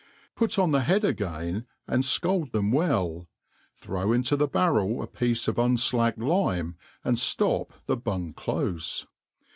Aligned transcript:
Put 0.35 0.57
oo 0.57 0.65
the 0.65 0.79
head 0.81 1.03
again, 1.05 1.67
and' 1.87 2.01
fcata 2.01 2.51
them 2.51 2.71
well, 2.71 3.27
throw 3.75 4.13
into 4.13 4.35
the 4.35 4.47
barret 4.47 4.99
a 4.99 5.05
piece 5.05 5.47
of 5.47 5.57
unitacked 5.57 6.17
Itme, 6.17 6.73
and 7.05 7.35
&op 7.41 7.71
the 7.85 7.97
bung 7.97 8.33
clofe. 8.33 9.05